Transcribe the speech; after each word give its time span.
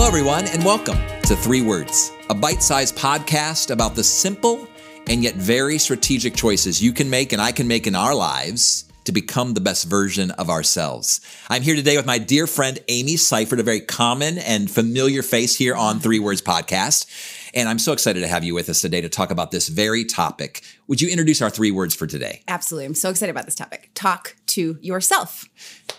Hello, 0.00 0.08
everyone, 0.08 0.46
and 0.46 0.64
welcome 0.64 0.96
to 1.24 1.36
Three 1.36 1.60
Words, 1.60 2.10
a 2.30 2.34
bite 2.34 2.62
sized 2.62 2.96
podcast 2.96 3.70
about 3.70 3.94
the 3.94 4.02
simple 4.02 4.66
and 5.08 5.22
yet 5.22 5.34
very 5.34 5.76
strategic 5.76 6.34
choices 6.34 6.82
you 6.82 6.94
can 6.94 7.10
make 7.10 7.34
and 7.34 7.42
I 7.42 7.52
can 7.52 7.68
make 7.68 7.86
in 7.86 7.94
our 7.94 8.14
lives 8.14 8.90
to 9.04 9.12
become 9.12 9.52
the 9.52 9.60
best 9.60 9.84
version 9.84 10.30
of 10.30 10.48
ourselves. 10.48 11.20
I'm 11.50 11.60
here 11.60 11.76
today 11.76 11.98
with 11.98 12.06
my 12.06 12.16
dear 12.16 12.46
friend 12.46 12.78
Amy 12.88 13.18
Seifert, 13.18 13.60
a 13.60 13.62
very 13.62 13.82
common 13.82 14.38
and 14.38 14.70
familiar 14.70 15.20
face 15.20 15.54
here 15.54 15.74
on 15.74 16.00
Three 16.00 16.18
Words 16.18 16.40
Podcast. 16.40 17.04
And 17.52 17.68
I'm 17.68 17.78
so 17.78 17.92
excited 17.92 18.20
to 18.20 18.26
have 18.26 18.42
you 18.42 18.54
with 18.54 18.70
us 18.70 18.80
today 18.80 19.02
to 19.02 19.10
talk 19.10 19.30
about 19.30 19.50
this 19.50 19.68
very 19.68 20.06
topic. 20.06 20.62
Would 20.86 21.02
you 21.02 21.10
introduce 21.10 21.42
our 21.42 21.50
three 21.50 21.72
words 21.72 21.94
for 21.94 22.06
today? 22.06 22.40
Absolutely. 22.48 22.86
I'm 22.86 22.94
so 22.94 23.10
excited 23.10 23.32
about 23.32 23.44
this 23.44 23.54
topic. 23.54 23.90
Talk 23.92 24.36
to 24.46 24.78
yourself. 24.80 25.44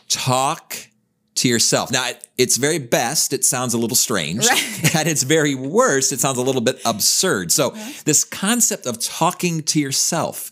Talk 0.10 0.88
to 1.36 1.48
yourself. 1.48 1.92
Now, 1.92 2.08
at 2.08 2.28
its 2.38 2.58
very 2.58 2.80
best, 2.80 3.34
it 3.34 3.46
sounds 3.46 3.74
a 3.74 3.78
little 3.78 3.96
strange. 3.96 4.46
Right. 4.48 4.96
At 4.96 5.08
its 5.08 5.24
very 5.24 5.56
worst, 5.56 6.12
it 6.12 6.20
sounds 6.20 6.38
a 6.38 6.42
little 6.42 6.62
bit 6.62 6.82
absurd. 6.86 7.52
So, 7.52 7.70
this 8.06 8.24
concept 8.24 8.86
of 8.86 9.00
talking 9.00 9.64
to 9.64 9.80
yourself, 9.80 10.52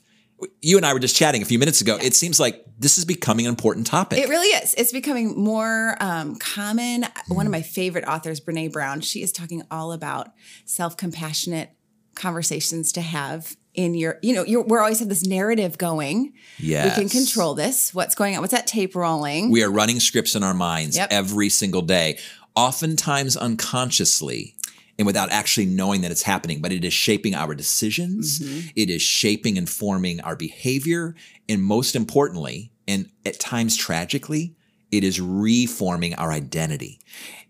you 0.62 0.77
and 0.77 0.86
I 0.86 0.94
were 0.94 1.00
just 1.00 1.16
chatting 1.16 1.41
a 1.41 1.45
few 1.45 1.59
minutes 1.59 1.81
ago. 1.81 1.98
Yeah. 1.98 2.08
It 2.08 2.16
seems 2.16 2.39
like 2.39 2.63
this 2.77 2.98
is 2.98 3.03
becoming 3.03 3.45
an 3.45 3.50
important 3.50 3.88
topic. 3.88 4.20
It 4.20 4.30
really 4.30 4.48
is. 4.48 4.73
It's 4.76 4.94
becoming 4.94 5.38
more 5.38 5.98
um, 6.00 6.36
common. 6.38 7.03
Mm. 7.03 7.36
One 7.36 7.45
of 7.45 7.52
my 7.52 7.61
favorite 7.61 8.08
authors, 8.08 8.39
Brene 8.39 8.72
Brown, 8.72 9.02
she 9.02 9.22
is 9.22 9.31
talking 9.31 9.64
all 9.70 9.91
about 9.91 10.30
self 10.66 10.95
compassionate 10.95 11.72
conversations 12.16 12.91
to 12.94 13.02
have 13.02 13.55
in 13.79 13.93
your, 13.93 14.19
you 14.21 14.33
know, 14.33 14.43
you're, 14.43 14.63
we're 14.63 14.81
always 14.81 14.99
have 14.99 15.07
this 15.07 15.25
narrative 15.25 15.77
going. 15.77 16.33
Yes. 16.57 16.97
We 16.97 17.03
can 17.03 17.09
control 17.09 17.53
this. 17.53 17.93
What's 17.93 18.13
going 18.13 18.35
on? 18.35 18.41
What's 18.41 18.53
that 18.53 18.67
tape 18.67 18.93
rolling? 18.93 19.52
We 19.52 19.63
are 19.63 19.71
running 19.71 20.02
scripts 20.02 20.35
in 20.35 20.43
our 20.43 20.53
minds 20.53 20.97
yep. 20.97 21.07
every 21.11 21.47
single 21.47 21.81
day, 21.81 22.19
oftentimes 22.55 23.38
unconsciously 23.38 24.55
and 24.97 25.05
without 25.05 25.31
actually 25.31 25.66
knowing 25.66 26.02
that 26.02 26.11
it's 26.11 26.23
happening, 26.23 26.61
but 26.61 26.73
it 26.73 26.83
is 26.83 26.91
shaping 26.91 27.33
our 27.33 27.55
decisions. 27.55 28.39
Mm-hmm. 28.41 28.67
It 28.75 28.89
is 28.89 29.02
shaping 29.02 29.58
and 29.58 29.69
forming 29.69 30.19
our 30.19 30.36
behavior. 30.36 31.16
And 31.47 31.64
most 31.64 31.95
importantly, 31.95 32.73
and 32.86 33.09
at 33.25 33.39
times 33.39 33.77
tragically, 33.77 34.58
it 34.92 35.04
is 35.04 35.22
reforming 35.22 36.16
our 36.16 36.32
identity. 36.32 37.00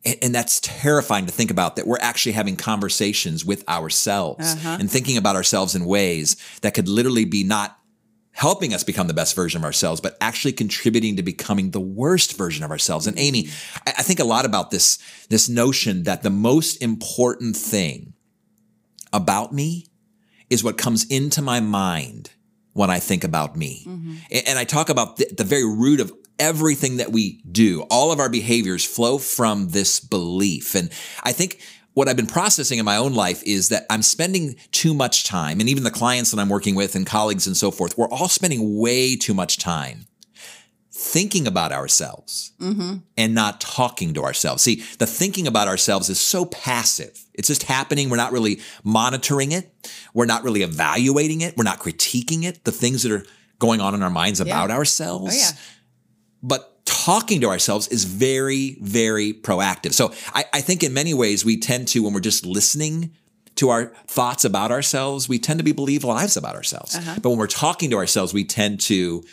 And, 0.06 0.18
and, 0.22 0.36
that's 0.36 0.60
terrifying 0.62 1.26
to 1.26 1.32
think 1.32 1.52
about 1.52 1.76
that 1.76 1.86
we're 1.86 2.00
actually 2.00 2.32
having 2.32 2.56
conversations 2.56 3.44
with 3.44 3.68
ourselves 3.68 4.56
uh-huh. 4.56 4.78
and 4.80 4.90
thinking 4.90 5.18
about 5.18 5.36
ourselves 5.36 5.76
in 5.76 5.86
ways 5.86 6.38
that 6.62 6.74
could 6.74 6.88
literally 6.88 7.26
be 7.26 7.44
not 7.44 7.78
helping 8.32 8.74
us 8.74 8.86
become 8.86 9.08
the 9.08 9.14
best 9.14 9.36
version 9.36 9.60
of 9.60 9.66
ourselves, 9.66 10.00
but 10.00 10.16
actually 10.22 10.54
contributing 10.54 11.18
to 11.18 11.24
becoming 11.24 11.72
the 11.72 11.80
worst 11.82 12.38
version 12.38 12.64
of 12.64 12.72
ourselves. 12.72 13.06
And 13.06 13.20
Amy, 13.20 13.50
I 13.86 14.02
think 14.02 14.22
a 14.22 14.24
lot 14.24 14.46
about 14.46 14.72
this, 14.72 14.98
this 15.30 15.50
notion 15.50 16.04
that 16.04 16.24
the 16.24 16.30
most 16.30 16.82
important 16.82 17.58
thing 17.58 18.14
about 19.12 19.52
me 19.52 19.88
is 20.50 20.64
what 20.64 20.78
comes 20.78 21.06
into 21.10 21.42
my 21.42 21.60
mind 21.60 22.32
when 22.74 22.90
I 22.90 23.00
think 23.00 23.24
about 23.24 23.56
me. 23.56 23.84
Mm-hmm. 23.88 24.16
And 24.48 24.60
I 24.60 24.64
talk 24.64 24.90
about 24.90 25.18
the, 25.18 25.28
the 25.36 25.44
very 25.44 25.66
root 25.66 26.00
of 26.00 26.14
everything 26.38 26.98
that 26.98 27.12
we 27.12 27.42
do. 27.52 27.82
All 27.90 28.12
of 28.12 28.20
our 28.20 28.30
behaviors 28.30 28.86
flow 28.86 29.18
from 29.18 29.70
this 29.70 30.00
belief. 30.00 30.76
And 30.76 30.90
I 31.24 31.34
think 31.34 31.62
what 31.94 32.08
I've 32.08 32.16
been 32.16 32.28
processing 32.28 32.80
in 32.80 32.86
my 32.86 32.96
own 32.96 33.14
life 33.14 33.44
is 33.44 33.70
that 33.70 33.86
I'm 33.90 34.02
spending 34.02 34.56
too 34.72 34.94
much 34.94 35.26
time, 35.26 35.60
and 35.60 35.68
even 35.68 35.84
the 35.84 35.92
clients 35.92 36.32
that 36.32 36.40
I'm 36.40 36.48
working 36.48 36.76
with 36.76 36.96
and 36.96 37.06
colleagues 37.06 37.46
and 37.46 37.58
so 37.58 37.72
forth, 37.72 37.98
we're 37.98 38.08
all 38.08 38.30
spending 38.30 38.78
way 38.78 39.16
too 39.16 39.34
much 39.34 39.58
time 39.58 40.06
thinking 41.00 41.48
about 41.48 41.72
ourselves 41.72 42.52
mm-hmm. 42.60 42.98
and 43.18 43.34
not 43.34 43.62
talking 43.62 44.14
to 44.14 44.24
ourselves. 44.24 44.62
See, 44.64 44.84
the 44.98 45.08
thinking 45.08 45.48
about 45.48 45.70
ourselves 45.70 46.10
is 46.10 46.20
so 46.20 46.46
passive. 46.46 47.26
It's 47.34 47.48
just 47.48 47.64
happening. 47.64 48.10
We're 48.10 48.18
not 48.18 48.34
really 48.34 48.60
monitoring 48.84 49.54
it. 49.54 49.74
We're 50.14 50.26
not 50.26 50.44
really 50.44 50.62
evaluating 50.62 51.40
it. 51.40 51.56
We're 51.56 51.64
not 51.64 51.80
critiquing 51.80 52.44
it, 52.44 52.66
the 52.66 52.74
things 52.74 53.04
that 53.04 53.14
are 53.14 53.26
going 53.60 53.80
on 53.80 53.96
in 53.96 54.04
our 54.04 54.10
minds 54.10 54.42
about 54.42 54.72
ourselves. 54.72 55.36
Oh, 55.36 55.40
yeah. 55.40 55.58
But 56.44 56.86
talking 56.86 57.40
to 57.42 57.48
ourselves 57.48 57.88
is 57.88 58.04
very, 58.04 58.78
very 58.82 59.34
proactive. 59.34 59.94
So 59.94 60.14
I, 60.34 60.46
I, 60.54 60.62
think 60.62 60.84
in 60.84 60.94
many 60.94 61.14
ways 61.14 61.46
we 61.46 61.58
tend 61.58 61.88
to, 61.90 62.04
when 62.04 62.14
we're 62.14 62.20
just 62.20 62.46
listening 62.46 63.14
to 63.56 63.70
our 63.70 63.94
thoughts 64.08 64.44
about 64.44 64.72
ourselves, 64.72 65.30
we 65.30 65.40
tend 65.40 65.60
to 65.60 65.64
be 65.64 65.72
believe 65.72 66.04
lies 66.04 66.36
about 66.36 66.56
ourselves. 66.56 66.96
Uh-huh. 66.96 67.20
But 67.22 67.30
when 67.30 67.40
we're 67.40 67.48
talking 67.48 67.90
to 67.92 67.98
ourselves, 67.98 68.34
we 68.34 68.44
tend 68.44 68.82
to 68.82 69.24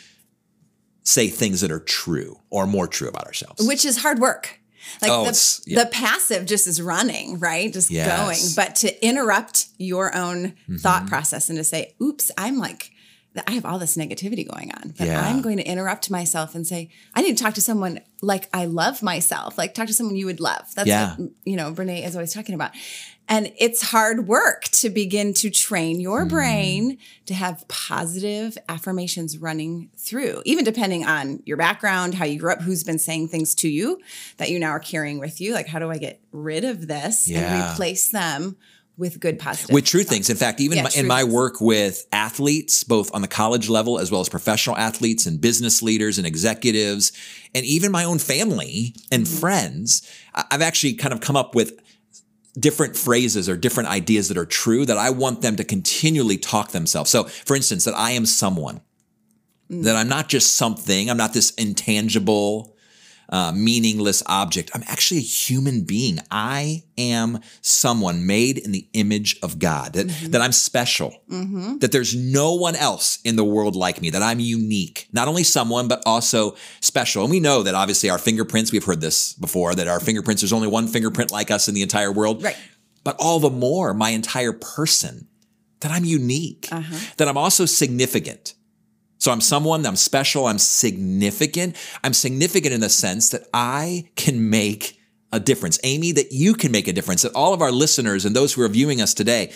say 1.07 1.29
things 1.29 1.61
that 1.61 1.71
are 1.71 1.79
true 1.79 2.37
or 2.49 2.67
more 2.67 2.85
true 2.85 3.07
about 3.07 3.25
ourselves. 3.25 3.65
Which 3.65 3.85
is 3.85 3.97
hard 3.97 4.19
work. 4.19 4.59
Like 5.01 5.11
oh, 5.11 5.23
the, 5.25 5.61
yeah. 5.65 5.83
the 5.83 5.89
passive 5.89 6.45
just 6.45 6.67
is 6.67 6.81
running, 6.81 7.39
right? 7.39 7.71
Just 7.71 7.89
yes. 7.89 8.17
going. 8.17 8.39
But 8.55 8.75
to 8.77 9.05
interrupt 9.05 9.67
your 9.77 10.13
own 10.15 10.49
mm-hmm. 10.49 10.77
thought 10.77 11.07
process 11.07 11.49
and 11.49 11.57
to 11.57 11.63
say, 11.63 11.95
oops, 12.01 12.29
I'm 12.37 12.57
like 12.57 12.91
I 13.45 13.51
have 13.51 13.65
all 13.65 13.79
this 13.79 13.97
negativity 13.97 14.49
going 14.49 14.71
on, 14.73 14.93
but 14.97 15.07
yeah. 15.07 15.21
I'm 15.21 15.41
going 15.41 15.57
to 15.57 15.63
interrupt 15.63 16.09
myself 16.09 16.55
and 16.55 16.65
say, 16.65 16.89
I 17.13 17.21
need 17.21 17.37
to 17.37 17.43
talk 17.43 17.53
to 17.55 17.61
someone 17.61 18.01
like 18.21 18.49
I 18.53 18.65
love 18.65 19.03
myself, 19.03 19.57
like 19.57 19.73
talk 19.73 19.87
to 19.87 19.93
someone 19.93 20.15
you 20.15 20.25
would 20.25 20.39
love. 20.39 20.73
That's 20.75 20.87
yeah. 20.87 21.15
what, 21.15 21.29
you 21.45 21.55
know, 21.55 21.71
Brene 21.73 22.05
is 22.05 22.15
always 22.15 22.33
talking 22.33 22.55
about. 22.55 22.71
And 23.29 23.51
it's 23.57 23.81
hard 23.81 24.27
work 24.27 24.63
to 24.65 24.89
begin 24.89 25.33
to 25.35 25.49
train 25.49 25.99
your 25.99 26.25
mm. 26.25 26.29
brain 26.29 26.97
to 27.25 27.33
have 27.33 27.67
positive 27.67 28.57
affirmations 28.69 29.37
running 29.37 29.89
through, 29.97 30.41
even 30.45 30.63
depending 30.63 31.05
on 31.05 31.43
your 31.45 31.57
background, 31.57 32.13
how 32.13 32.23
you 32.23 32.39
grew 32.39 32.53
up, 32.53 32.61
who's 32.61 32.85
been 32.85 32.99
saying 32.99 33.27
things 33.27 33.53
to 33.55 33.69
you 33.69 33.99
that 34.37 34.49
you 34.49 34.59
now 34.59 34.69
are 34.69 34.79
carrying 34.79 35.19
with 35.19 35.41
you. 35.41 35.53
Like, 35.53 35.67
how 35.67 35.79
do 35.79 35.91
I 35.91 35.97
get 35.97 36.21
rid 36.31 36.63
of 36.63 36.87
this 36.87 37.27
yeah. 37.27 37.39
and 37.39 37.73
replace 37.73 38.09
them 38.09 38.55
with 38.97 39.19
good 39.19 39.37
positive 39.37 39.73
with 39.73 39.85
true 39.85 40.03
things. 40.03 40.29
In 40.29 40.37
fact, 40.37 40.59
even 40.59 40.79
yeah, 40.79 40.87
in 40.95 41.07
my 41.07 41.21
things. 41.21 41.33
work 41.33 41.61
with 41.61 42.07
athletes, 42.11 42.83
both 42.83 43.13
on 43.13 43.21
the 43.21 43.27
college 43.27 43.69
level 43.69 43.99
as 43.99 44.11
well 44.11 44.21
as 44.21 44.29
professional 44.29 44.75
athletes 44.75 45.25
and 45.25 45.39
business 45.39 45.81
leaders 45.81 46.17
and 46.17 46.25
executives, 46.25 47.11
and 47.53 47.65
even 47.65 47.91
my 47.91 48.03
own 48.03 48.19
family 48.19 48.95
and 49.11 49.25
mm-hmm. 49.25 49.39
friends, 49.39 50.09
I've 50.33 50.61
actually 50.61 50.93
kind 50.93 51.13
of 51.13 51.21
come 51.21 51.35
up 51.35 51.53
with 51.53 51.79
different 52.59 52.95
phrases 52.95 53.47
or 53.47 53.55
different 53.55 53.89
ideas 53.89 54.29
that 54.29 54.37
are 54.37 54.45
true 54.45 54.85
that 54.85 54.97
I 54.97 55.11
want 55.11 55.41
them 55.41 55.55
to 55.57 55.63
continually 55.63 56.37
talk 56.37 56.71
themselves. 56.71 57.11
So, 57.11 57.25
for 57.25 57.55
instance, 57.55 57.85
that 57.85 57.93
I 57.93 58.11
am 58.11 58.25
someone, 58.25 58.81
mm-hmm. 59.69 59.83
that 59.83 59.95
I'm 59.95 60.09
not 60.09 60.27
just 60.27 60.55
something, 60.55 61.09
I'm 61.09 61.17
not 61.17 61.33
this 61.33 61.51
intangible 61.51 62.75
uh, 63.29 63.51
meaningless 63.55 64.23
object. 64.25 64.71
I'm 64.73 64.83
actually 64.87 65.19
a 65.19 65.23
human 65.23 65.83
being. 65.83 66.19
I 66.31 66.83
am 66.97 67.39
someone 67.61 68.25
made 68.25 68.57
in 68.57 68.71
the 68.71 68.87
image 68.93 69.37
of 69.43 69.59
God, 69.59 69.93
that, 69.93 70.07
mm-hmm. 70.07 70.31
that 70.31 70.41
I'm 70.41 70.51
special, 70.51 71.11
mm-hmm. 71.29 71.77
that 71.79 71.91
there's 71.91 72.15
no 72.15 72.53
one 72.53 72.75
else 72.75 73.19
in 73.23 73.35
the 73.35 73.43
world 73.43 73.75
like 73.75 74.01
me, 74.01 74.09
that 74.09 74.23
I'm 74.23 74.39
unique. 74.39 75.07
Not 75.11 75.27
only 75.27 75.43
someone, 75.43 75.87
but 75.87 76.01
also 76.05 76.55
special. 76.81 77.23
And 77.23 77.31
we 77.31 77.39
know 77.39 77.63
that 77.63 77.75
obviously 77.75 78.09
our 78.09 78.17
fingerprints, 78.17 78.71
we've 78.71 78.85
heard 78.85 79.01
this 79.01 79.33
before, 79.33 79.75
that 79.75 79.87
our 79.87 79.99
fingerprints, 79.99 80.41
there's 80.41 80.53
only 80.53 80.67
one 80.67 80.87
fingerprint 80.87 81.31
like 81.31 81.51
us 81.51 81.67
in 81.67 81.75
the 81.75 81.81
entire 81.81 82.11
world. 82.11 82.43
Right. 82.43 82.57
But 83.03 83.15
all 83.19 83.39
the 83.39 83.49
more, 83.49 83.93
my 83.93 84.09
entire 84.09 84.53
person, 84.53 85.27
that 85.81 85.91
I'm 85.91 86.05
unique, 86.05 86.67
uh-huh. 86.71 87.13
that 87.17 87.27
I'm 87.27 87.37
also 87.37 87.65
significant 87.65 88.55
so 89.27 89.33
I'm 89.33 89.41
someone, 89.41 89.85
I'm 89.85 89.97
special, 89.97 90.47
I'm 90.47 90.57
significant. 90.57 91.75
I'm 92.01 92.13
significant 92.13 92.73
in 92.73 92.79
the 92.79 92.87
sense 92.87 93.27
that 93.31 93.45
I 93.53 94.09
can 94.15 94.49
make 94.49 95.01
a 95.33 95.39
difference. 95.41 95.77
Amy, 95.83 96.13
that 96.13 96.31
you 96.31 96.53
can 96.53 96.71
make 96.71 96.87
a 96.87 96.93
difference, 96.93 97.23
that 97.23 97.33
all 97.33 97.53
of 97.53 97.61
our 97.61 97.69
listeners 97.69 98.23
and 98.23 98.33
those 98.33 98.53
who 98.53 98.61
are 98.61 98.69
viewing 98.69 99.01
us 99.01 99.13
today, 99.13 99.51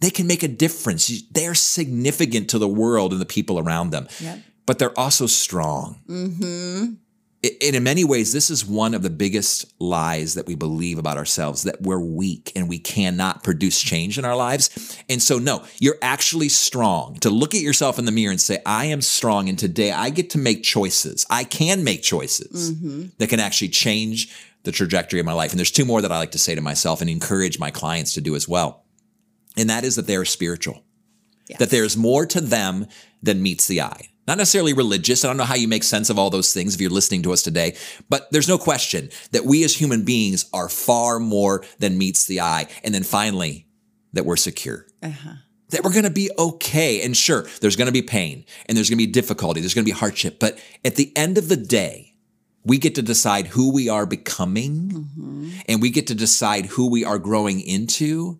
they 0.00 0.08
can 0.08 0.26
make 0.26 0.42
a 0.42 0.48
difference. 0.48 1.22
They're 1.30 1.54
significant 1.54 2.48
to 2.48 2.58
the 2.58 2.66
world 2.66 3.12
and 3.12 3.20
the 3.20 3.26
people 3.26 3.58
around 3.58 3.90
them. 3.90 4.08
Yep. 4.20 4.38
But 4.64 4.78
they're 4.78 4.98
also 4.98 5.26
strong. 5.26 6.00
Mm-hmm 6.08 6.94
and 7.42 7.74
in 7.74 7.82
many 7.82 8.04
ways, 8.04 8.34
this 8.34 8.50
is 8.50 8.66
one 8.66 8.92
of 8.92 9.02
the 9.02 9.08
biggest 9.08 9.72
lies 9.80 10.34
that 10.34 10.46
we 10.46 10.54
believe 10.54 10.98
about 10.98 11.16
ourselves 11.16 11.62
that 11.62 11.80
we're 11.80 12.00
weak 12.00 12.52
and 12.54 12.68
we 12.68 12.78
cannot 12.78 13.42
produce 13.42 13.80
change 13.80 14.18
in 14.18 14.26
our 14.26 14.36
lives. 14.36 15.02
And 15.08 15.22
so, 15.22 15.38
no, 15.38 15.64
you're 15.78 15.96
actually 16.02 16.50
strong 16.50 17.14
to 17.20 17.30
look 17.30 17.54
at 17.54 17.62
yourself 17.62 17.98
in 17.98 18.04
the 18.04 18.12
mirror 18.12 18.30
and 18.30 18.40
say, 18.40 18.58
I 18.66 18.86
am 18.86 19.00
strong. 19.00 19.48
And 19.48 19.58
today 19.58 19.90
I 19.90 20.10
get 20.10 20.28
to 20.30 20.38
make 20.38 20.62
choices. 20.62 21.24
I 21.30 21.44
can 21.44 21.82
make 21.82 22.02
choices 22.02 22.72
mm-hmm. 22.72 23.06
that 23.16 23.30
can 23.30 23.40
actually 23.40 23.68
change 23.68 24.36
the 24.64 24.72
trajectory 24.72 25.18
of 25.18 25.24
my 25.24 25.32
life. 25.32 25.50
And 25.52 25.58
there's 25.58 25.70
two 25.70 25.86
more 25.86 26.02
that 26.02 26.12
I 26.12 26.18
like 26.18 26.32
to 26.32 26.38
say 26.38 26.54
to 26.54 26.60
myself 26.60 27.00
and 27.00 27.08
encourage 27.08 27.58
my 27.58 27.70
clients 27.70 28.12
to 28.14 28.20
do 28.20 28.36
as 28.36 28.46
well. 28.46 28.84
And 29.56 29.70
that 29.70 29.84
is 29.84 29.96
that 29.96 30.06
they 30.06 30.16
are 30.16 30.26
spiritual, 30.26 30.84
yes. 31.48 31.58
that 31.58 31.70
there's 31.70 31.96
more 31.96 32.26
to 32.26 32.40
them 32.42 32.86
than 33.22 33.42
meets 33.42 33.66
the 33.66 33.80
eye 33.80 34.10
not 34.30 34.38
necessarily 34.38 34.72
religious. 34.72 35.24
I 35.24 35.28
don't 35.28 35.38
know 35.38 35.42
how 35.42 35.56
you 35.56 35.66
make 35.66 35.82
sense 35.82 36.08
of 36.08 36.16
all 36.16 36.30
those 36.30 36.54
things 36.54 36.72
if 36.72 36.80
you're 36.80 36.88
listening 36.88 37.22
to 37.22 37.32
us 37.32 37.42
today, 37.42 37.76
but 38.08 38.30
there's 38.30 38.48
no 38.48 38.58
question 38.58 39.10
that 39.32 39.44
we 39.44 39.64
as 39.64 39.74
human 39.74 40.04
beings 40.04 40.48
are 40.52 40.68
far 40.68 41.18
more 41.18 41.64
than 41.80 41.98
meets 41.98 42.26
the 42.26 42.40
eye. 42.40 42.68
And 42.84 42.94
then 42.94 43.02
finally, 43.02 43.66
that 44.12 44.24
we're 44.24 44.36
secure. 44.36 44.86
Uh-huh. 45.02 45.34
That 45.70 45.82
we're 45.82 45.92
going 45.92 46.04
to 46.04 46.10
be 46.10 46.30
okay. 46.38 47.02
And 47.02 47.16
sure, 47.16 47.48
there's 47.60 47.74
going 47.74 47.86
to 47.86 47.92
be 47.92 48.02
pain 48.02 48.44
and 48.66 48.76
there's 48.76 48.88
going 48.88 48.98
to 48.98 49.04
be 49.04 49.10
difficulty. 49.10 49.60
There's 49.60 49.74
going 49.74 49.84
to 49.84 49.92
be 49.92 49.98
hardship. 49.98 50.38
But 50.38 50.60
at 50.84 50.94
the 50.94 51.12
end 51.16 51.36
of 51.36 51.48
the 51.48 51.56
day, 51.56 52.14
we 52.64 52.78
get 52.78 52.94
to 52.96 53.02
decide 53.02 53.48
who 53.48 53.72
we 53.72 53.88
are 53.88 54.06
becoming 54.06 54.90
mm-hmm. 54.90 55.50
and 55.66 55.82
we 55.82 55.90
get 55.90 56.06
to 56.06 56.14
decide 56.14 56.66
who 56.66 56.88
we 56.88 57.04
are 57.04 57.18
growing 57.18 57.60
into. 57.60 58.38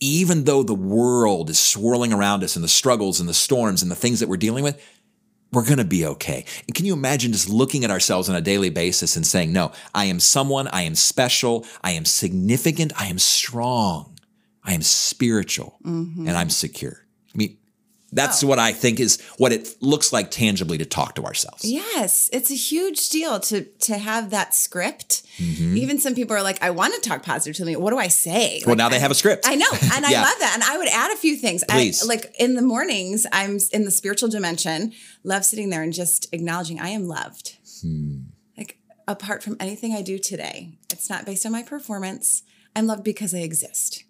Even 0.00 0.44
though 0.44 0.62
the 0.62 0.74
world 0.74 1.50
is 1.50 1.58
swirling 1.58 2.12
around 2.12 2.42
us 2.42 2.56
and 2.56 2.64
the 2.64 2.68
struggles 2.68 3.20
and 3.20 3.28
the 3.28 3.34
storms 3.34 3.82
and 3.82 3.90
the 3.90 3.96
things 3.96 4.20
that 4.20 4.28
we're 4.28 4.36
dealing 4.36 4.64
with, 4.64 4.82
we're 5.52 5.64
going 5.64 5.78
to 5.78 5.84
be 5.84 6.06
okay. 6.06 6.44
And 6.66 6.74
can 6.74 6.86
you 6.86 6.92
imagine 6.92 7.32
just 7.32 7.48
looking 7.48 7.84
at 7.84 7.90
ourselves 7.90 8.28
on 8.28 8.36
a 8.36 8.40
daily 8.40 8.70
basis 8.70 9.16
and 9.16 9.26
saying, 9.26 9.52
no, 9.52 9.72
I 9.94 10.06
am 10.06 10.20
someone, 10.20 10.68
I 10.68 10.82
am 10.82 10.94
special, 10.94 11.66
I 11.82 11.92
am 11.92 12.04
significant, 12.04 12.92
I 12.98 13.06
am 13.06 13.18
strong, 13.18 14.18
I 14.64 14.74
am 14.74 14.82
spiritual, 14.82 15.78
mm-hmm. 15.84 16.26
and 16.26 16.36
I'm 16.36 16.50
secure. 16.50 17.04
I 18.12 18.14
that's 18.14 18.42
oh. 18.42 18.46
what 18.46 18.58
I 18.58 18.72
think 18.72 19.00
is 19.00 19.20
what 19.38 19.52
it 19.52 19.76
looks 19.80 20.12
like 20.12 20.30
tangibly 20.30 20.78
to 20.78 20.84
talk 20.84 21.14
to 21.16 21.24
ourselves. 21.24 21.64
Yes, 21.64 22.28
it's 22.32 22.50
a 22.50 22.54
huge 22.54 23.08
deal 23.10 23.40
to 23.40 23.64
to 23.64 23.98
have 23.98 24.30
that 24.30 24.54
script. 24.54 25.22
Mm-hmm. 25.36 25.76
Even 25.76 25.98
some 25.98 26.14
people 26.14 26.36
are 26.36 26.42
like, 26.42 26.62
"I 26.62 26.70
want 26.70 26.94
to 26.94 27.08
talk 27.08 27.22
positive 27.22 27.56
to 27.56 27.64
me. 27.64 27.76
What 27.76 27.90
do 27.90 27.98
I 27.98 28.08
say?" 28.08 28.62
Well, 28.64 28.72
like, 28.72 28.78
now 28.78 28.88
they 28.88 28.98
have 28.98 29.10
a 29.10 29.14
script. 29.14 29.46
I 29.46 29.54
know, 29.54 29.68
and 29.70 29.82
yeah. 30.08 30.20
I 30.20 30.22
love 30.22 30.38
that. 30.40 30.50
And 30.54 30.62
I 30.62 30.78
would 30.78 30.88
add 30.88 31.12
a 31.12 31.16
few 31.16 31.36
things. 31.36 31.64
Please. 31.68 32.02
I, 32.02 32.06
like 32.06 32.34
in 32.38 32.54
the 32.54 32.62
mornings, 32.62 33.26
I'm 33.32 33.58
in 33.72 33.84
the 33.84 33.90
spiritual 33.90 34.28
dimension. 34.28 34.92
Love 35.24 35.44
sitting 35.44 35.70
there 35.70 35.82
and 35.82 35.92
just 35.92 36.32
acknowledging 36.32 36.80
I 36.80 36.88
am 36.88 37.06
loved. 37.06 37.58
Hmm. 37.82 38.22
Like 38.56 38.78
apart 39.06 39.42
from 39.42 39.56
anything 39.60 39.94
I 39.94 40.02
do 40.02 40.18
today, 40.18 40.78
it's 40.92 41.08
not 41.08 41.26
based 41.26 41.46
on 41.46 41.52
my 41.52 41.62
performance. 41.62 42.42
I'm 42.74 42.86
loved 42.86 43.04
because 43.04 43.34
I 43.34 43.38
exist. 43.38 44.04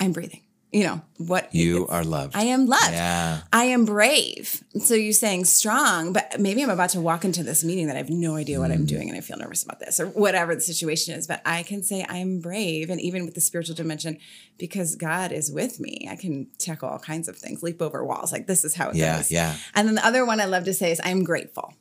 I'm 0.00 0.12
breathing 0.12 0.42
you 0.72 0.84
know 0.84 1.00
what 1.18 1.54
you 1.54 1.86
are 1.88 2.04
loved. 2.04 2.36
I 2.36 2.42
am 2.42 2.66
loved. 2.66 2.92
Yeah. 2.92 3.40
I 3.52 3.64
am 3.64 3.84
brave. 3.84 4.62
So 4.78 4.94
you're 4.94 5.12
saying 5.12 5.44
strong 5.46 6.12
but 6.12 6.38
maybe 6.38 6.62
i'm 6.62 6.70
about 6.70 6.90
to 6.90 7.00
walk 7.00 7.24
into 7.24 7.42
this 7.42 7.64
meeting 7.64 7.86
that 7.86 7.96
i 7.96 7.98
have 7.98 8.10
no 8.10 8.36
idea 8.36 8.60
what 8.60 8.70
mm. 8.70 8.74
i'm 8.74 8.86
doing 8.86 9.08
and 9.08 9.16
i 9.16 9.20
feel 9.20 9.36
nervous 9.36 9.62
about 9.62 9.80
this 9.80 9.98
or 9.98 10.06
whatever 10.08 10.54
the 10.54 10.60
situation 10.60 11.14
is 11.14 11.26
but 11.26 11.40
i 11.46 11.62
can 11.62 11.82
say 11.82 12.04
i'm 12.08 12.40
brave 12.40 12.90
and 12.90 13.00
even 13.00 13.24
with 13.24 13.34
the 13.34 13.40
spiritual 13.40 13.74
dimension 13.74 14.18
because 14.58 14.96
god 14.96 15.32
is 15.32 15.50
with 15.50 15.80
me. 15.80 16.08
I 16.10 16.16
can 16.16 16.48
tackle 16.58 16.88
all 16.88 16.98
kinds 16.98 17.28
of 17.28 17.36
things 17.36 17.62
leap 17.62 17.80
over 17.80 18.04
walls 18.04 18.32
like 18.32 18.46
this 18.46 18.64
is 18.64 18.74
how 18.74 18.90
it 18.90 18.96
yeah, 18.96 19.16
goes. 19.16 19.30
yeah. 19.30 19.56
And 19.74 19.88
then 19.88 19.94
the 19.94 20.06
other 20.06 20.24
one 20.24 20.40
i 20.40 20.44
love 20.44 20.64
to 20.64 20.74
say 20.74 20.90
is 20.90 21.00
i'm 21.04 21.24
grateful. 21.24 21.74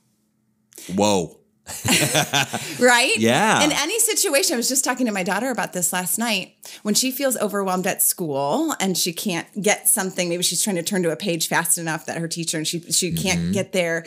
Whoa 0.94 1.40
right? 2.80 3.16
Yeah. 3.18 3.64
In 3.64 3.72
any 3.72 4.00
situation, 4.00 4.56
I 4.56 4.58
was 4.58 4.68
just 4.68 4.84
talking 4.84 5.06
to 5.06 5.12
my 5.12 5.24
daughter 5.24 5.52
about 5.52 5.74
this 5.74 5.94
last 5.94 6.18
night. 6.18 6.56
When 6.84 6.96
she 6.96 7.12
feels 7.12 7.38
overwhelmed 7.38 7.88
at 7.88 8.02
school 8.02 8.76
and 8.80 8.98
she 8.98 9.14
can't 9.14 9.48
get 9.62 9.88
something, 9.88 10.30
maybe 10.30 10.44
she's 10.44 10.64
trying 10.64 10.78
to 10.78 10.84
turn 10.84 11.04
to 11.04 11.12
a 11.12 11.16
page 11.16 11.48
fast 11.48 11.78
enough 11.78 12.06
that 12.06 12.18
her 12.18 12.28
teacher 12.28 12.58
and 12.58 12.68
she 12.68 12.80
she 12.92 13.12
can't 13.12 13.40
mm-hmm. 13.40 13.52
get 13.52 13.72
there. 13.72 14.06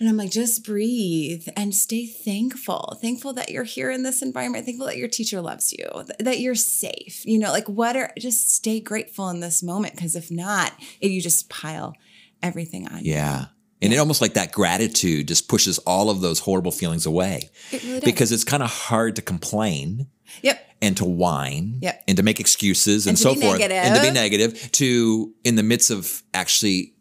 And 0.00 0.08
I'm 0.08 0.16
like, 0.16 0.30
just 0.30 0.64
breathe 0.64 1.46
and 1.56 1.74
stay 1.74 2.06
thankful. 2.06 2.98
Thankful 3.02 3.34
that 3.34 3.50
you're 3.50 3.64
here 3.64 3.90
in 3.90 4.02
this 4.02 4.22
environment. 4.22 4.64
Thankful 4.64 4.86
that 4.86 4.96
your 4.96 5.08
teacher 5.08 5.42
loves 5.42 5.74
you, 5.74 5.86
that 6.18 6.40
you're 6.40 6.54
safe. 6.54 7.22
You 7.26 7.38
know, 7.38 7.50
like 7.52 7.68
what 7.68 7.96
are 7.96 8.10
just 8.18 8.50
stay 8.50 8.80
grateful 8.80 9.28
in 9.28 9.40
this 9.40 9.62
moment. 9.62 9.98
Cause 9.98 10.16
if 10.16 10.30
not, 10.30 10.72
you 11.02 11.20
just 11.20 11.50
pile 11.50 11.94
everything 12.42 12.88
on 12.88 13.00
yeah. 13.04 13.40
You. 13.40 13.46
And 13.82 13.92
it 13.92 13.96
almost 13.96 14.20
like 14.20 14.34
that 14.34 14.52
gratitude 14.52 15.28
just 15.28 15.48
pushes 15.48 15.78
all 15.80 16.10
of 16.10 16.20
those 16.20 16.38
horrible 16.40 16.70
feelings 16.70 17.06
away. 17.06 17.50
It 17.72 17.82
really 17.82 18.00
because 18.00 18.30
it's 18.30 18.44
kind 18.44 18.62
of 18.62 18.70
hard 18.70 19.16
to 19.16 19.22
complain. 19.22 20.06
Yep. 20.42 20.66
And 20.82 20.96
to 20.98 21.04
whine. 21.04 21.78
Yep. 21.80 22.04
And 22.08 22.16
to 22.16 22.22
make 22.22 22.40
excuses 22.40 23.06
and, 23.06 23.12
and 23.12 23.18
so 23.18 23.34
forth. 23.34 23.58
Negative. 23.58 23.76
And 23.76 23.94
to 23.96 24.02
be 24.02 24.10
negative 24.10 24.72
to 24.72 25.34
in 25.44 25.56
the 25.56 25.62
midst 25.62 25.90
of 25.90 26.22
actually 26.34 26.94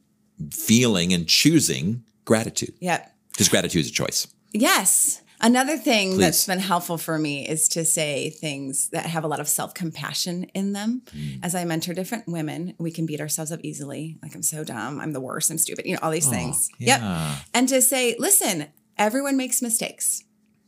feeling 0.52 1.14
and 1.14 1.28
choosing 1.28 2.04
gratitude. 2.26 2.74
Yep. 2.80 3.14
Because 3.32 3.50
gratitude 3.50 3.82
is 3.82 3.90
a 3.90 3.94
choice. 3.94 4.28
Yes. 4.52 5.22
Another 5.42 5.78
thing 5.78 6.12
Please. 6.12 6.20
that's 6.20 6.48
been 6.48 6.60
helpful 6.60 6.98
for 6.98 7.18
me 7.18 7.48
is 7.48 7.70
to 7.70 7.86
say 7.86 8.30
things 8.30 8.90
that 8.90 9.06
have 9.06 9.24
a 9.24 9.28
lot 9.28 9.40
of 9.40 9.48
self 9.48 9.74
compassion 9.74 10.46
in 10.54 10.74
them. 10.74 11.02
Mm. 11.16 11.40
As 11.44 11.56
I 11.56 11.64
mentor 11.64 11.94
different 11.94 12.28
women, 12.28 12.76
we 12.78 12.92
can 12.92 13.06
beat 13.06 13.22
ourselves 13.22 13.52
up 13.52 13.62
easily. 13.64 14.18
Like, 14.22 14.36
I'm 14.36 14.44
so 14.44 14.64
dumb, 14.64 15.00
I'm 15.00 15.14
the 15.14 15.22
worst, 15.22 15.50
I'm 15.50 15.58
stupid, 15.58 15.86
you 15.86 15.94
know, 15.94 16.00
all 16.02 16.12
these 16.12 16.28
oh, 16.28 16.32
things. 16.32 16.70
Yeah. 16.78 17.30
Yep. 17.30 17.46
And 17.54 17.70
to 17.70 17.82
say, 17.82 18.16
listen, 18.20 18.68
everyone 18.98 19.38
makes 19.38 19.62
mistakes. 19.62 20.24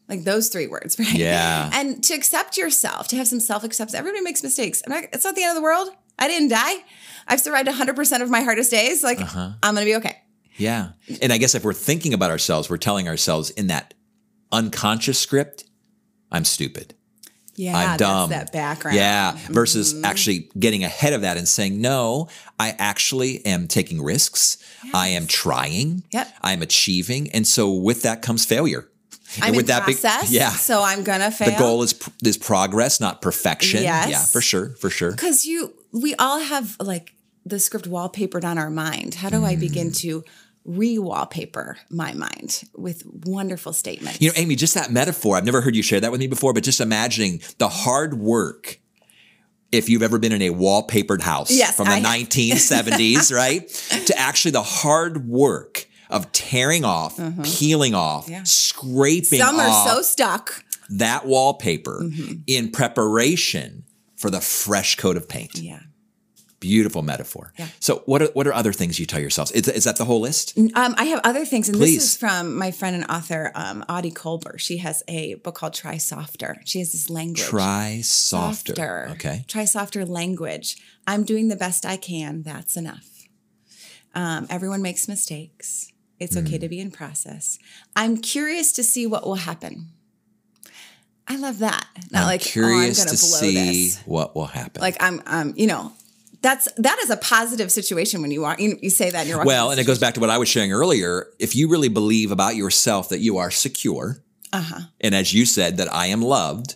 Like 0.07 0.23
those 0.23 0.49
three 0.49 0.67
words, 0.67 0.97
right? 0.99 1.13
Yeah. 1.13 1.69
And 1.73 2.03
to 2.05 2.13
accept 2.13 2.57
yourself, 2.57 3.07
to 3.09 3.17
have 3.17 3.27
some 3.27 3.39
self 3.39 3.63
acceptance. 3.63 3.97
Everybody 3.97 4.23
makes 4.23 4.41
mistakes. 4.41 4.81
Not, 4.87 5.05
it's 5.11 5.25
not 5.25 5.35
the 5.35 5.43
end 5.43 5.51
of 5.51 5.55
the 5.55 5.63
world. 5.63 5.89
I 6.17 6.27
didn't 6.27 6.49
die. 6.49 6.75
I've 7.27 7.41
survived 7.41 7.67
100% 7.67 8.21
of 8.21 8.29
my 8.29 8.41
hardest 8.41 8.71
days. 8.71 9.03
Like, 9.03 9.19
uh-huh. 9.19 9.51
I'm 9.63 9.75
going 9.75 9.85
to 9.85 9.91
be 9.91 9.95
okay. 9.97 10.21
Yeah. 10.57 10.89
And 11.21 11.33
I 11.33 11.37
guess 11.37 11.55
if 11.55 11.63
we're 11.63 11.73
thinking 11.73 12.13
about 12.13 12.29
ourselves, 12.29 12.69
we're 12.69 12.77
telling 12.77 13.07
ourselves 13.07 13.49
in 13.51 13.67
that 13.67 13.93
unconscious 14.51 15.19
script, 15.19 15.65
I'm 16.31 16.45
stupid. 16.45 16.95
Yeah, 17.55 17.77
I'm 17.77 17.97
dumb. 17.97 18.29
that 18.29 18.51
background. 18.51 18.97
Yeah, 18.97 19.37
versus 19.49 19.93
mm-hmm. 19.93 20.05
actually 20.05 20.49
getting 20.57 20.83
ahead 20.83 21.13
of 21.13 21.21
that 21.21 21.37
and 21.37 21.47
saying, 21.47 21.81
no, 21.81 22.29
I 22.59 22.75
actually 22.79 23.45
am 23.45 23.67
taking 23.67 24.01
risks. 24.01 24.57
Yes. 24.83 24.95
I 24.95 25.07
am 25.09 25.27
trying. 25.27 26.03
Yep. 26.11 26.33
I'm 26.41 26.61
achieving. 26.61 27.29
And 27.31 27.45
so 27.45 27.71
with 27.71 28.03
that 28.03 28.21
comes 28.21 28.45
failure. 28.45 28.87
I'm 29.37 29.49
and 29.49 29.57
with 29.57 29.67
that 29.67 29.83
process, 29.83 30.29
big, 30.29 30.31
yeah. 30.31 30.49
So 30.49 30.81
I'm 30.83 31.03
gonna 31.03 31.31
fail. 31.31 31.51
The 31.51 31.57
goal 31.57 31.83
is 31.83 31.97
is 32.23 32.37
progress, 32.37 32.99
not 32.99 33.21
perfection. 33.21 33.83
Yes. 33.83 34.09
Yeah, 34.09 34.23
for 34.25 34.41
sure, 34.41 34.69
for 34.75 34.89
sure. 34.89 35.11
Because 35.11 35.45
you, 35.45 35.73
we 35.93 36.15
all 36.15 36.39
have 36.39 36.75
like 36.81 37.13
the 37.45 37.59
script 37.59 37.89
wallpapered 37.89 38.43
on 38.43 38.57
our 38.57 38.69
mind. 38.69 39.15
How 39.15 39.29
do 39.29 39.37
mm. 39.37 39.45
I 39.45 39.55
begin 39.55 39.91
to 39.93 40.23
re-wallpaper 40.65 41.77
my 41.89 42.13
mind 42.13 42.63
with 42.75 43.03
wonderful 43.05 43.73
statements. 43.73 44.21
You 44.21 44.29
know, 44.29 44.33
Amy, 44.37 44.55
just 44.55 44.75
that 44.75 44.91
metaphor, 44.91 45.37
I've 45.37 45.45
never 45.45 45.61
heard 45.61 45.75
you 45.75 45.83
share 45.83 45.99
that 45.99 46.11
with 46.11 46.19
me 46.19 46.27
before, 46.27 46.53
but 46.53 46.63
just 46.63 46.79
imagining 46.79 47.41
the 47.57 47.69
hard 47.69 48.15
work 48.15 48.79
if 49.71 49.89
you've 49.89 50.03
ever 50.03 50.19
been 50.19 50.33
in 50.33 50.41
a 50.41 50.49
wallpapered 50.49 51.21
house 51.21 51.49
yes, 51.49 51.75
from 51.75 51.85
the 51.85 51.93
I 51.93 52.01
1970s, 52.01 53.33
right? 53.35 53.67
To 54.07 54.17
actually 54.17 54.51
the 54.51 54.63
hard 54.63 55.27
work 55.27 55.87
of 56.09 56.31
tearing 56.33 56.83
off, 56.83 57.17
mm-hmm. 57.17 57.41
peeling 57.43 57.95
off, 57.95 58.27
yeah. 58.29 58.43
scraping 58.43 59.39
Some 59.39 59.59
are 59.59 59.87
so 59.87 60.01
stuck. 60.01 60.63
That 60.89 61.25
wallpaper 61.25 62.01
mm-hmm. 62.03 62.41
in 62.47 62.71
preparation 62.71 63.85
for 64.17 64.29
the 64.29 64.41
fresh 64.41 64.97
coat 64.97 65.15
of 65.15 65.29
paint. 65.29 65.57
Yeah. 65.57 65.79
Beautiful 66.61 67.01
metaphor. 67.01 67.53
Yeah. 67.57 67.67
So, 67.79 68.03
what 68.05 68.21
are, 68.21 68.27
what 68.27 68.45
are 68.45 68.53
other 68.53 68.71
things 68.71 68.99
you 68.99 69.07
tell 69.07 69.19
yourselves? 69.19 69.51
Is, 69.51 69.67
is 69.67 69.83
that 69.85 69.97
the 69.97 70.05
whole 70.05 70.21
list? 70.21 70.55
Um, 70.57 70.93
I 70.95 71.05
have 71.05 71.19
other 71.23 71.43
things, 71.43 71.67
and 71.67 71.77
Please. 71.77 71.95
this 71.95 72.03
is 72.11 72.17
from 72.17 72.55
my 72.55 72.69
friend 72.69 72.95
and 72.95 73.05
author 73.09 73.51
um, 73.55 73.83
Aundi 73.89 74.13
Kolber. 74.13 74.59
She 74.59 74.77
has 74.77 75.01
a 75.07 75.33
book 75.35 75.55
called 75.55 75.73
Try 75.73 75.97
Softer. 75.97 76.61
She 76.63 76.77
has 76.77 76.91
this 76.91 77.09
language. 77.09 77.41
Try 77.41 78.01
softer. 78.03 78.75
softer. 78.75 79.07
Okay. 79.13 79.43
Try 79.47 79.65
softer 79.65 80.05
language. 80.05 80.77
I'm 81.07 81.23
doing 81.23 81.47
the 81.47 81.55
best 81.55 81.83
I 81.83 81.97
can. 81.97 82.43
That's 82.43 82.77
enough. 82.77 83.27
Um, 84.13 84.45
everyone 84.49 84.83
makes 84.83 85.07
mistakes. 85.07 85.91
It's 86.19 86.37
okay 86.37 86.57
mm. 86.57 86.61
to 86.61 86.69
be 86.69 86.79
in 86.79 86.91
process. 86.91 87.57
I'm 87.95 88.17
curious 88.17 88.71
to 88.73 88.83
see 88.83 89.07
what 89.07 89.25
will 89.25 89.33
happen. 89.33 89.87
I 91.27 91.37
love 91.37 91.59
that. 91.59 91.87
Not 92.11 92.21
I'm 92.21 92.27
like 92.27 92.41
curious 92.41 92.99
oh, 92.99 93.03
I'm 93.03 93.07
to 93.07 93.17
see 93.17 93.53
this. 93.55 94.01
what 94.05 94.35
will 94.35 94.45
happen. 94.45 94.81
Like 94.81 94.97
I'm, 94.99 95.23
um, 95.25 95.53
you 95.55 95.65
know, 95.65 95.93
that's 96.41 96.67
that 96.77 96.97
is 96.99 97.09
a 97.09 97.17
positive 97.17 97.71
situation 97.71 98.21
when 98.21 98.31
you 98.31 98.43
are 98.43 98.55
you, 98.59 98.77
you 98.81 98.89
say 98.89 99.09
that 99.09 99.27
you're 99.27 99.43
well 99.45 99.71
and 99.71 99.79
it 99.79 99.85
goes 99.85 99.99
back 99.99 100.13
to 100.13 100.19
what 100.19 100.29
i 100.29 100.37
was 100.37 100.49
sharing 100.49 100.71
earlier 100.71 101.27
if 101.39 101.55
you 101.55 101.69
really 101.69 101.89
believe 101.89 102.31
about 102.31 102.55
yourself 102.55 103.09
that 103.09 103.19
you 103.19 103.37
are 103.37 103.51
secure 103.51 104.23
uh-huh. 104.51 104.81
and 104.99 105.15
as 105.15 105.33
you 105.33 105.45
said 105.45 105.77
that 105.77 105.91
i 105.93 106.07
am 106.07 106.21
loved 106.21 106.75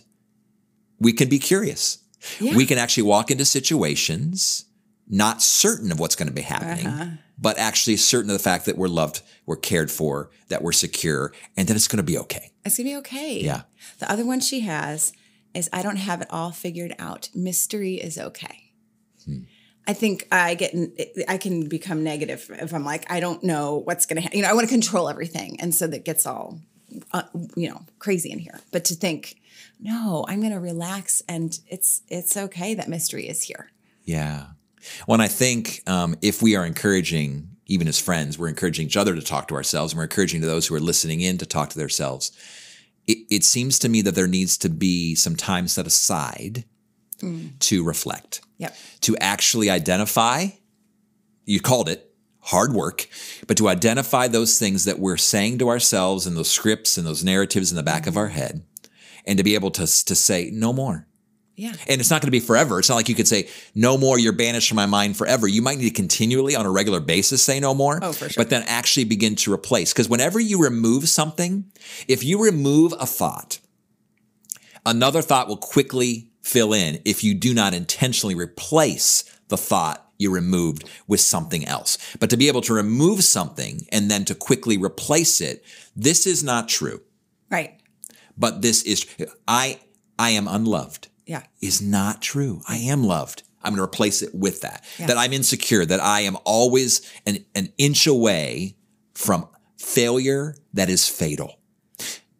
we 0.98 1.12
can 1.12 1.28
be 1.28 1.38
curious 1.38 1.98
yeah. 2.40 2.56
we 2.56 2.64
can 2.66 2.78
actually 2.78 3.02
walk 3.02 3.30
into 3.30 3.44
situations 3.44 4.64
not 5.08 5.42
certain 5.42 5.92
of 5.92 6.00
what's 6.00 6.16
going 6.16 6.28
to 6.28 6.34
be 6.34 6.42
happening 6.42 6.86
uh-huh. 6.86 7.06
but 7.38 7.58
actually 7.58 7.96
certain 7.96 8.30
of 8.30 8.36
the 8.36 8.42
fact 8.42 8.66
that 8.66 8.78
we're 8.78 8.88
loved 8.88 9.22
we're 9.46 9.56
cared 9.56 9.90
for 9.90 10.30
that 10.48 10.62
we're 10.62 10.72
secure 10.72 11.32
and 11.56 11.68
that 11.68 11.76
it's 11.76 11.88
going 11.88 11.98
to 11.98 12.02
be 12.02 12.18
okay 12.18 12.52
it's 12.64 12.76
going 12.76 12.86
to 12.86 12.92
be 12.92 12.96
okay 12.96 13.40
yeah 13.40 13.62
the 13.98 14.10
other 14.10 14.24
one 14.24 14.40
she 14.40 14.60
has 14.60 15.12
is 15.54 15.68
i 15.72 15.82
don't 15.82 15.96
have 15.96 16.20
it 16.20 16.28
all 16.30 16.52
figured 16.52 16.94
out 16.98 17.28
mystery 17.34 17.94
is 17.94 18.16
okay 18.18 18.72
hmm. 19.24 19.40
I 19.86 19.92
think 19.92 20.26
I 20.32 20.54
get 20.54 20.74
I 21.28 21.38
can 21.38 21.68
become 21.68 22.02
negative 22.02 22.50
if 22.50 22.74
I'm 22.74 22.84
like 22.84 23.10
I 23.10 23.20
don't 23.20 23.42
know 23.44 23.76
what's 23.76 24.06
going 24.06 24.16
to 24.16 24.22
happen. 24.22 24.38
You 24.38 24.44
know, 24.44 24.50
I 24.50 24.54
want 24.54 24.68
to 24.68 24.72
control 24.72 25.08
everything, 25.08 25.60
and 25.60 25.74
so 25.74 25.86
that 25.86 26.04
gets 26.04 26.26
all 26.26 26.58
uh, 27.12 27.22
you 27.54 27.68
know 27.68 27.82
crazy 27.98 28.30
in 28.30 28.38
here. 28.38 28.60
But 28.72 28.84
to 28.86 28.94
think, 28.94 29.36
no, 29.80 30.24
I'm 30.28 30.40
going 30.40 30.52
to 30.52 30.60
relax, 30.60 31.22
and 31.28 31.58
it's 31.68 32.02
it's 32.08 32.36
okay 32.36 32.74
that 32.74 32.88
mystery 32.88 33.28
is 33.28 33.42
here. 33.42 33.70
Yeah. 34.04 34.46
When 35.06 35.20
I 35.20 35.28
think 35.28 35.82
um, 35.86 36.16
if 36.22 36.42
we 36.42 36.54
are 36.54 36.64
encouraging, 36.64 37.48
even 37.66 37.88
as 37.88 38.00
friends, 38.00 38.38
we're 38.38 38.48
encouraging 38.48 38.86
each 38.86 38.96
other 38.96 39.14
to 39.14 39.22
talk 39.22 39.48
to 39.48 39.54
ourselves, 39.54 39.92
and 39.92 39.98
we're 39.98 40.04
encouraging 40.04 40.40
to 40.40 40.46
those 40.46 40.66
who 40.66 40.74
are 40.74 40.80
listening 40.80 41.20
in 41.20 41.38
to 41.38 41.46
talk 41.46 41.70
to 41.70 41.78
themselves. 41.78 42.32
It, 43.06 43.18
it 43.30 43.44
seems 43.44 43.78
to 43.80 43.88
me 43.88 44.02
that 44.02 44.14
there 44.14 44.26
needs 44.26 44.56
to 44.58 44.68
be 44.68 45.14
some 45.14 45.36
time 45.36 45.68
set 45.68 45.86
aside 45.86 46.64
mm. 47.20 47.58
to 47.60 47.84
reflect 47.84 48.40
Yep. 48.58 48.76
To 49.02 49.16
actually 49.18 49.70
identify, 49.70 50.46
you 51.44 51.60
called 51.60 51.88
it 51.88 52.10
hard 52.40 52.72
work, 52.72 53.08
but 53.46 53.56
to 53.56 53.68
identify 53.68 54.28
those 54.28 54.58
things 54.58 54.84
that 54.84 54.98
we're 54.98 55.16
saying 55.16 55.58
to 55.58 55.68
ourselves 55.68 56.26
and 56.26 56.36
those 56.36 56.50
scripts 56.50 56.96
and 56.96 57.06
those 57.06 57.24
narratives 57.24 57.70
in 57.70 57.76
the 57.76 57.82
back 57.82 58.06
of 58.06 58.16
our 58.16 58.28
head, 58.28 58.64
and 59.26 59.36
to 59.36 59.44
be 59.44 59.54
able 59.54 59.70
to, 59.72 59.82
to 59.82 60.14
say, 60.14 60.50
no 60.52 60.72
more. 60.72 61.06
Yeah. 61.56 61.72
And 61.88 62.00
it's 62.00 62.10
not 62.10 62.20
going 62.20 62.28
to 62.28 62.32
be 62.32 62.40
forever. 62.40 62.78
It's 62.78 62.88
not 62.90 62.96
like 62.96 63.08
you 63.08 63.14
could 63.14 63.26
say, 63.26 63.48
no 63.74 63.96
more, 63.96 64.18
you're 64.18 64.34
banished 64.34 64.68
from 64.68 64.76
my 64.76 64.86
mind 64.86 65.16
forever. 65.16 65.48
You 65.48 65.62
might 65.62 65.78
need 65.78 65.88
to 65.88 65.90
continually 65.90 66.54
on 66.54 66.66
a 66.66 66.70
regular 66.70 67.00
basis 67.00 67.42
say 67.42 67.60
no 67.60 67.74
more. 67.74 67.98
Oh, 68.02 68.12
for 68.12 68.28
sure. 68.28 68.42
But 68.42 68.50
then 68.50 68.62
actually 68.66 69.04
begin 69.04 69.36
to 69.36 69.52
replace. 69.52 69.92
Because 69.92 70.08
whenever 70.08 70.38
you 70.38 70.62
remove 70.62 71.08
something, 71.08 71.64
if 72.08 72.22
you 72.22 72.44
remove 72.44 72.92
a 73.00 73.06
thought, 73.06 73.58
another 74.84 75.22
thought 75.22 75.48
will 75.48 75.56
quickly 75.56 76.28
fill 76.46 76.72
in 76.72 77.00
if 77.04 77.24
you 77.24 77.34
do 77.34 77.52
not 77.52 77.74
intentionally 77.74 78.34
replace 78.34 79.24
the 79.48 79.56
thought 79.56 80.10
you 80.16 80.30
removed 80.30 80.88
with 81.06 81.20
something 81.20 81.66
else. 81.66 81.98
But 82.20 82.30
to 82.30 82.36
be 82.36 82.48
able 82.48 82.60
to 82.62 82.72
remove 82.72 83.24
something 83.24 83.86
and 83.90 84.10
then 84.10 84.24
to 84.26 84.34
quickly 84.34 84.78
replace 84.78 85.40
it, 85.40 85.64
this 85.94 86.26
is 86.26 86.44
not 86.44 86.68
true. 86.68 87.02
Right. 87.50 87.80
But 88.38 88.62
this 88.62 88.82
is 88.84 89.04
I 89.48 89.80
I 90.18 90.30
am 90.30 90.46
unloved. 90.46 91.08
Yeah. 91.26 91.42
Is 91.60 91.82
not 91.82 92.22
true. 92.22 92.62
I 92.68 92.76
am 92.76 93.02
loved. 93.02 93.42
I'm 93.62 93.72
going 93.74 93.78
to 93.78 93.92
replace 93.92 94.22
it 94.22 94.32
with 94.32 94.60
that. 94.60 94.84
Yeah. 94.98 95.06
That 95.06 95.18
I'm 95.18 95.32
insecure, 95.32 95.84
that 95.84 96.00
I 96.00 96.20
am 96.20 96.36
always 96.44 97.02
an, 97.26 97.44
an 97.56 97.72
inch 97.76 98.06
away 98.06 98.76
from 99.14 99.48
failure 99.76 100.54
that 100.74 100.88
is 100.88 101.08
fatal. 101.08 101.58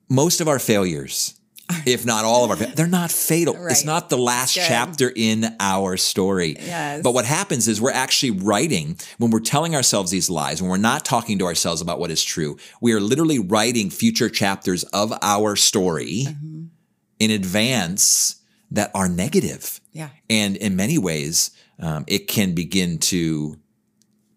Most 0.08 0.40
of 0.40 0.46
our 0.46 0.60
failures 0.60 1.34
if 1.86 2.04
not 2.04 2.24
all 2.24 2.44
of 2.44 2.50
our 2.50 2.56
they're 2.56 2.86
not 2.86 3.10
fatal 3.10 3.54
right. 3.54 3.70
it's 3.70 3.84
not 3.84 4.08
the 4.08 4.16
last 4.16 4.54
Good. 4.54 4.64
chapter 4.66 5.12
in 5.14 5.56
our 5.58 5.96
story 5.96 6.56
yes. 6.58 7.02
but 7.02 7.12
what 7.12 7.24
happens 7.24 7.66
is 7.66 7.80
we're 7.80 7.90
actually 7.90 8.30
writing 8.30 8.96
when 9.18 9.30
we're 9.30 9.40
telling 9.40 9.74
ourselves 9.74 10.10
these 10.10 10.30
lies 10.30 10.60
when 10.60 10.70
we're 10.70 10.76
not 10.76 11.04
talking 11.04 11.38
to 11.38 11.44
ourselves 11.44 11.80
about 11.80 11.98
what 11.98 12.10
is 12.10 12.22
true 12.22 12.56
we 12.80 12.92
are 12.92 13.00
literally 13.00 13.38
writing 13.38 13.90
future 13.90 14.28
chapters 14.28 14.84
of 14.84 15.12
our 15.22 15.56
story 15.56 16.26
mm-hmm. 16.26 16.64
in 17.18 17.30
advance 17.30 18.42
that 18.70 18.90
are 18.94 19.08
negative 19.08 19.80
yeah 19.92 20.10
and 20.30 20.56
in 20.56 20.76
many 20.76 20.98
ways 20.98 21.50
um, 21.80 22.04
it 22.06 22.28
can 22.28 22.54
begin 22.54 22.98
to 22.98 23.58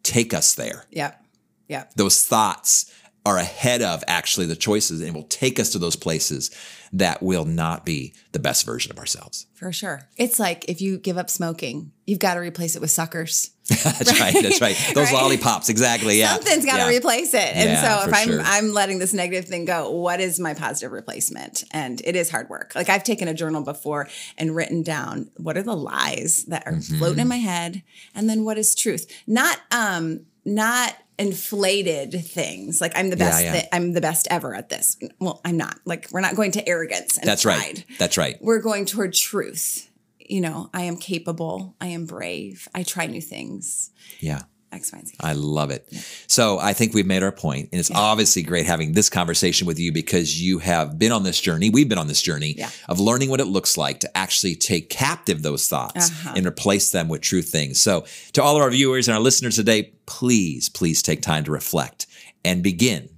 take 0.03 0.33
us 0.33 0.55
there 0.55 0.85
yep 0.89 1.23
yep 1.67 1.93
those 1.95 2.25
thoughts 2.25 2.91
are 3.25 3.37
ahead 3.37 3.81
of 3.81 4.03
actually 4.07 4.45
the 4.45 4.55
choices 4.55 5.01
and 5.01 5.13
will 5.13 5.23
take 5.23 5.59
us 5.59 5.69
to 5.71 5.79
those 5.79 5.95
places 5.95 6.51
that 6.93 7.21
will 7.21 7.45
not 7.45 7.85
be 7.85 8.13
the 8.31 8.39
best 8.39 8.65
version 8.65 8.91
of 8.91 8.97
ourselves. 8.97 9.45
For 9.53 9.71
sure. 9.71 10.07
It's 10.17 10.39
like 10.39 10.65
if 10.67 10.81
you 10.81 10.97
give 10.97 11.17
up 11.17 11.29
smoking, 11.29 11.91
you've 12.05 12.19
got 12.19 12.35
to 12.35 12.39
replace 12.39 12.75
it 12.75 12.81
with 12.81 12.91
suckers. 12.91 13.51
that's 13.69 14.19
right? 14.19 14.33
right. 14.33 14.43
That's 14.43 14.61
right. 14.61 14.75
Those 14.95 15.11
right? 15.11 15.21
lollipops, 15.21 15.69
exactly. 15.69 16.17
Yeah. 16.17 16.33
Something's 16.33 16.65
got 16.65 16.77
to 16.77 16.91
yeah. 16.91 16.97
replace 16.97 17.33
it. 17.35 17.55
And 17.55 17.69
yeah, 17.69 17.81
so 17.99 18.07
if 18.07 18.15
I'm 18.15 18.27
sure. 18.27 18.41
I'm 18.43 18.71
letting 18.71 18.97
this 18.97 19.13
negative 19.13 19.47
thing 19.47 19.65
go, 19.65 19.91
what 19.91 20.19
is 20.19 20.39
my 20.39 20.55
positive 20.55 20.91
replacement? 20.91 21.65
And 21.71 22.01
it 22.03 22.15
is 22.15 22.31
hard 22.31 22.49
work. 22.49 22.73
Like 22.73 22.89
I've 22.89 23.03
taken 23.03 23.27
a 23.27 23.33
journal 23.33 23.61
before 23.61 24.07
and 24.37 24.55
written 24.55 24.81
down 24.81 25.29
what 25.37 25.57
are 25.57 25.61
the 25.61 25.75
lies 25.75 26.45
that 26.45 26.65
are 26.65 26.73
mm-hmm. 26.73 26.97
floating 26.97 27.19
in 27.19 27.27
my 27.27 27.37
head 27.37 27.83
and 28.15 28.27
then 28.27 28.43
what 28.43 28.57
is 28.57 28.73
truth. 28.73 29.05
Not 29.27 29.59
um 29.71 30.25
not 30.49 30.95
inflated 31.17 32.13
things. 32.25 32.81
Like 32.81 32.93
I'm 32.95 33.09
the 33.09 33.17
best. 33.17 33.43
Yeah, 33.43 33.55
yeah. 33.55 33.65
I'm 33.71 33.93
the 33.93 34.01
best 34.01 34.27
ever 34.31 34.55
at 34.55 34.69
this. 34.69 34.97
Well, 35.19 35.41
I'm 35.43 35.57
not. 35.57 35.79
Like 35.85 36.07
we're 36.11 36.21
not 36.21 36.35
going 36.35 36.51
to 36.51 36.67
arrogance 36.67 37.17
and 37.17 37.27
That's 37.27 37.43
pride. 37.43 37.57
right. 37.57 37.85
That's 37.99 38.17
right. 38.17 38.37
We're 38.41 38.61
going 38.61 38.85
toward 38.85 39.13
truth. 39.13 39.89
You 40.19 40.41
know, 40.41 40.69
I 40.73 40.83
am 40.83 40.97
capable. 40.97 41.75
I 41.81 41.87
am 41.87 42.05
brave. 42.05 42.67
I 42.73 42.83
try 42.83 43.07
new 43.07 43.21
things. 43.21 43.91
Yeah. 44.19 44.43
X, 44.71 44.91
Y, 44.91 44.99
and 44.99 45.07
Z. 45.07 45.15
I 45.19 45.33
love 45.33 45.71
it. 45.71 45.87
Yeah. 45.89 46.01
So 46.27 46.59
I 46.59 46.73
think 46.73 46.93
we've 46.93 47.05
made 47.05 47.23
our 47.23 47.31
point, 47.31 47.69
and 47.71 47.79
it's 47.79 47.89
yeah. 47.89 47.97
obviously 47.97 48.43
great 48.43 48.65
having 48.65 48.93
this 48.93 49.09
conversation 49.09 49.65
with 49.67 49.79
you 49.79 49.91
because 49.91 50.41
you 50.41 50.59
have 50.59 50.99
been 50.99 51.11
on 51.11 51.23
this 51.23 51.39
journey. 51.41 51.69
We've 51.69 51.89
been 51.89 51.97
on 51.97 52.07
this 52.07 52.21
journey 52.21 52.55
yeah. 52.57 52.69
of 52.87 52.99
learning 52.99 53.29
what 53.29 53.39
it 53.39 53.45
looks 53.45 53.77
like 53.77 53.99
to 54.01 54.17
actually 54.17 54.55
take 54.55 54.89
captive 54.89 55.41
those 55.41 55.67
thoughts 55.67 56.09
uh-huh. 56.09 56.33
and 56.35 56.45
replace 56.45 56.91
them 56.91 57.07
with 57.07 57.21
true 57.21 57.41
things. 57.41 57.81
So 57.81 58.05
to 58.33 58.43
all 58.43 58.55
of 58.55 58.61
our 58.61 58.69
viewers 58.69 59.07
and 59.07 59.15
our 59.15 59.21
listeners 59.21 59.55
today, 59.55 59.93
please, 60.05 60.69
please 60.69 61.01
take 61.01 61.21
time 61.21 61.43
to 61.45 61.51
reflect 61.51 62.07
and 62.45 62.63
begin 62.63 63.09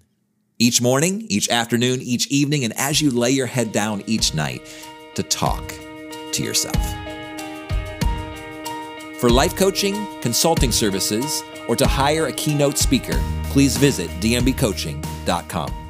each 0.59 0.81
morning, 0.81 1.25
each 1.29 1.49
afternoon, 1.49 2.01
each 2.01 2.27
evening, 2.27 2.63
and 2.63 2.73
as 2.77 3.01
you 3.01 3.09
lay 3.09 3.31
your 3.31 3.47
head 3.47 3.71
down 3.71 4.03
each 4.05 4.33
night 4.33 4.61
to 5.15 5.23
talk 5.23 5.73
to 6.33 6.43
yourself. 6.43 7.10
For 9.21 9.29
life 9.29 9.55
coaching, 9.55 10.07
consulting 10.19 10.71
services, 10.71 11.43
or 11.67 11.75
to 11.75 11.85
hire 11.85 12.25
a 12.25 12.31
keynote 12.31 12.79
speaker, 12.79 13.21
please 13.51 13.77
visit 13.77 14.09
dmbcoaching.com. 14.19 15.80